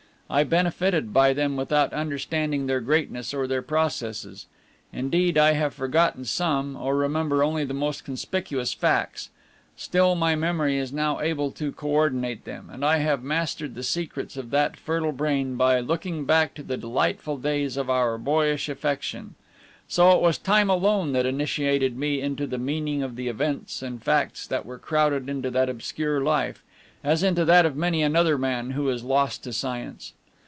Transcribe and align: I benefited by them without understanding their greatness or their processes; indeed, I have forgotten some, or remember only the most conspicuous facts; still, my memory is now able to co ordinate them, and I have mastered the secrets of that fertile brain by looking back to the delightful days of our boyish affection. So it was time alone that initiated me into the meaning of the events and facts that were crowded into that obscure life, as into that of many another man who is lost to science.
I 0.33 0.45
benefited 0.45 1.11
by 1.11 1.33
them 1.33 1.57
without 1.57 1.91
understanding 1.91 2.65
their 2.65 2.79
greatness 2.79 3.33
or 3.33 3.47
their 3.47 3.61
processes; 3.61 4.45
indeed, 4.93 5.37
I 5.37 5.51
have 5.51 5.73
forgotten 5.73 6.23
some, 6.23 6.77
or 6.77 6.95
remember 6.95 7.43
only 7.43 7.65
the 7.65 7.73
most 7.73 8.05
conspicuous 8.05 8.71
facts; 8.73 9.29
still, 9.75 10.15
my 10.15 10.37
memory 10.37 10.77
is 10.77 10.93
now 10.93 11.19
able 11.19 11.51
to 11.51 11.73
co 11.73 11.89
ordinate 11.89 12.45
them, 12.45 12.69
and 12.71 12.85
I 12.85 12.99
have 12.99 13.23
mastered 13.25 13.75
the 13.75 13.83
secrets 13.83 14.37
of 14.37 14.51
that 14.51 14.77
fertile 14.77 15.11
brain 15.11 15.57
by 15.57 15.81
looking 15.81 16.23
back 16.23 16.53
to 16.53 16.63
the 16.63 16.77
delightful 16.77 17.35
days 17.35 17.75
of 17.75 17.89
our 17.89 18.17
boyish 18.17 18.69
affection. 18.69 19.35
So 19.89 20.11
it 20.15 20.21
was 20.21 20.37
time 20.37 20.69
alone 20.69 21.11
that 21.11 21.25
initiated 21.25 21.97
me 21.97 22.21
into 22.21 22.47
the 22.47 22.57
meaning 22.57 23.03
of 23.03 23.17
the 23.17 23.27
events 23.27 23.81
and 23.81 24.01
facts 24.01 24.47
that 24.47 24.65
were 24.65 24.79
crowded 24.79 25.27
into 25.27 25.51
that 25.51 25.67
obscure 25.67 26.21
life, 26.21 26.63
as 27.03 27.21
into 27.21 27.43
that 27.43 27.65
of 27.65 27.75
many 27.75 28.01
another 28.01 28.37
man 28.37 28.71
who 28.71 28.87
is 28.87 29.03
lost 29.03 29.43
to 29.43 29.51
science. 29.51 30.13